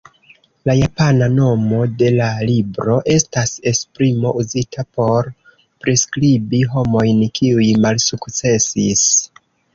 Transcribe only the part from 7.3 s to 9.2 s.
kiuj malsukcesis.